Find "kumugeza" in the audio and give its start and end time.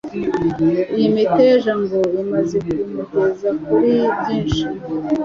2.67-3.49